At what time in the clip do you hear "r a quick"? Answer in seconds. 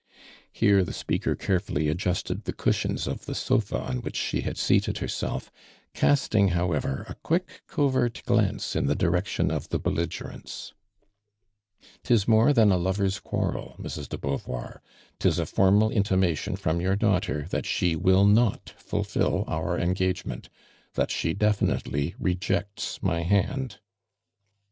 6.85-7.61